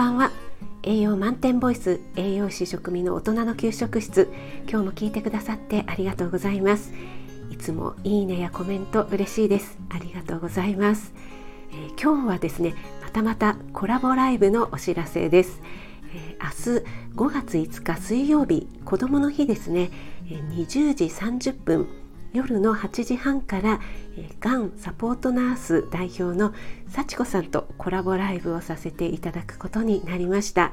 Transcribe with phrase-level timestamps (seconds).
[0.00, 0.30] ばんは。
[0.82, 4.32] 栄養満点ボイス栄養士食味の大人の給食室。
[4.66, 6.94] 今日も聞いてくださってありがとうございます。
[7.50, 9.78] いつもいいねやコメント嬉しいです。
[9.90, 11.12] ありがとうございます、
[11.72, 15.60] えー、今日はですねまたまたコラボライブのお知らせです、
[16.14, 16.86] えー、明日
[17.16, 19.90] 5月5日水曜日子供の日ですね、
[20.30, 21.99] えー、20時30分
[22.32, 23.80] 夜の8時半から
[24.38, 26.54] がんサポートナース代表の
[26.88, 30.72] 幸子さんとコラボライブをさせていただくことになりました、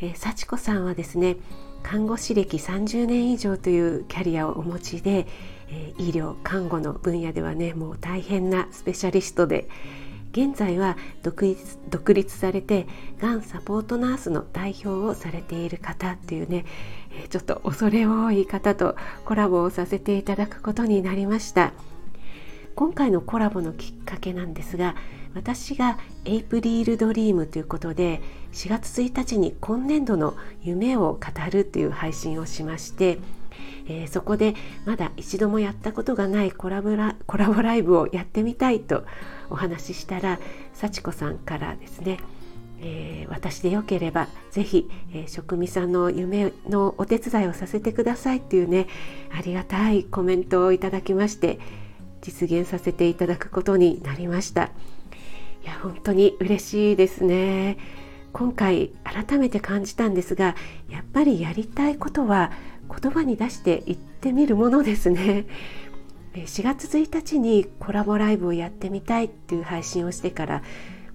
[0.00, 1.36] えー、幸子さんはですね
[1.82, 5.26] 看護師歴30年以上というキャリアをお持ちで、
[5.68, 9.68] えー、医療看護の分野ではねもう大変なスペシャリストで
[10.32, 12.86] 現在は独立独立されて
[13.20, 16.64] がんサポートナースの代表をされている方っていうね
[17.28, 21.72] ちょっと恐れ多い方とコラボをさせていただくことになりました。
[22.76, 24.94] 今回のコラボのきっかけなんですが
[25.34, 31.20] 私がエイプリールドリームということで4月1日に今年度の夢を語
[31.50, 33.18] るという配信をしまして
[33.86, 39.04] えー、そこでまだ一度もやったことがないコラボラコラボライブをやってみたいと
[39.50, 40.38] お話ししたら
[40.74, 42.18] 幸子さんからですね、
[42.80, 48.86] えー、私でよければぜひ、えー、職味さんの夢のお手伝いをさせてくださいっていうね
[49.36, 51.58] ありがたいコメントをいただきまして
[52.22, 54.70] 実現させていただくことになりました。
[55.62, 57.78] いや本当に嬉しいですね。
[58.32, 60.54] 今回改めて感じたんですが
[60.88, 62.52] やっぱりやりたいことは
[62.90, 65.46] 言葉に出して言ってみるものですね。
[66.34, 70.62] 4月1日にコラボライブをやってみたいっていう配信をしてから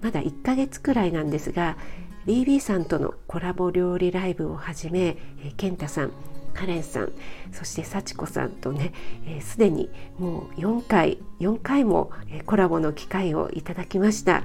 [0.02, 1.78] まだ1ヶ月くらいなんですが
[2.26, 5.16] BB さんとのコラボ料理ライブをはじめ
[5.56, 6.12] 健太さん
[6.52, 7.12] カレンさん
[7.50, 8.92] そして幸子さんとね
[9.40, 12.10] すで、ー、にもう4回4回も
[12.44, 14.42] コラボの機会をいただきました。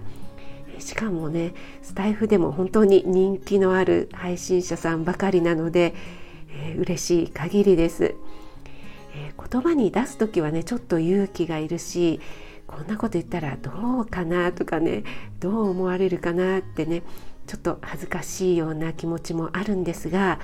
[0.80, 5.94] しかもねスタイフでも本当に人気のある配信者さんばかりなので
[6.52, 8.16] えー、嬉しい限りです、
[9.16, 12.20] えー、言葉に出す時はねちょっと勇気がいるし
[12.68, 15.04] こんなこと言ったらどうかなとかね
[15.40, 17.04] どう思われるかなってね
[17.48, 20.40] ちょっと恥ずかしいような気持ちもあるんですが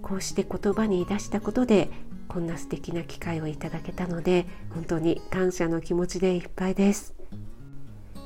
[0.00, 1.90] こうして言葉に出したことで
[2.28, 7.14] こんな素敵な機会をいただけたので本当に感謝の気持ちでいっぱいです。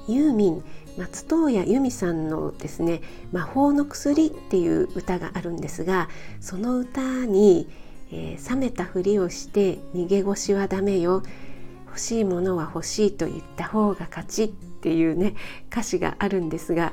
[0.09, 0.65] ユーミン
[0.97, 3.03] 松任谷由実さんのですね
[3.33, 6.09] 「魔法の薬」っていう歌があるんですが
[6.41, 7.69] その歌に、
[8.11, 11.23] えー、冷めたふりをして逃げ腰はダメよ
[11.87, 15.35] 欲しいものは欲しいと言った方が勝ちっていうね
[15.71, 16.93] 歌詞があるんですが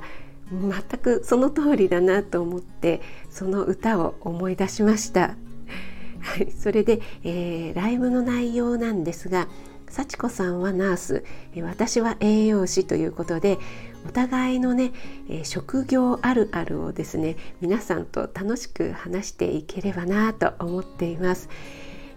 [0.52, 5.36] 全くその通りだなと思ってその歌を思い出しました。
[6.22, 9.50] はい、それで、えー、ライブの内容なんですが
[9.94, 11.24] 幸子さんはナース
[11.62, 13.60] 私は栄養士ということで
[14.08, 14.92] お互いのね
[15.44, 21.48] 職業あるあるをですね皆さんと楽しく話していければなと思っています。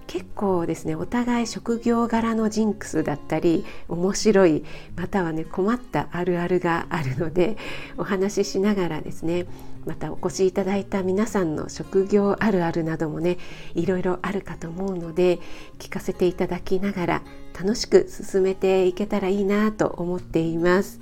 [0.07, 4.65] 結構ですねお互い職業柄のジンクスだったり面白い
[4.97, 7.57] またはね困ったあるあるがあるので
[7.97, 9.47] お話ししながらですね
[9.85, 13.39] またお越しいただいた皆さんの職業あるあるなどもね
[13.75, 15.39] いろいろあるかと思うので
[15.79, 17.23] 聞かせていただきながら
[17.59, 21.01] 楽しく進めていけたらいいなと思っています。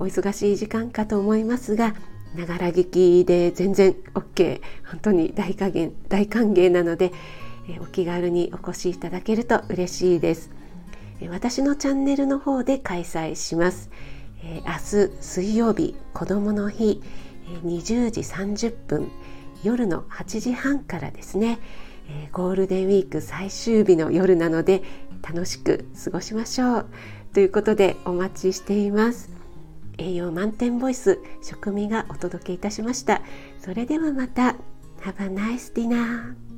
[0.00, 1.94] お忙しい時間かと思いますが
[2.34, 7.12] ながら聞きで全然 OK 本当に大加減大歓迎なので
[7.80, 10.50] お気軽にお越しいただけると嬉しいです。
[11.30, 13.90] 私のチャンネルの方で開催します。
[14.42, 17.02] 明日水曜日子どもの日
[17.64, 19.10] 20時30分
[19.62, 21.58] 夜の8時半からですね。
[22.32, 24.82] ゴールデンウィーク最終日の夜なので
[25.22, 26.86] 楽しく過ごしましょう。
[27.34, 29.30] ということでお待ちしています。
[29.98, 33.20] 栄養満点ボイス食味がお届けいたしました。
[33.60, 34.56] それではまた。
[35.02, 36.49] Have a nice dinner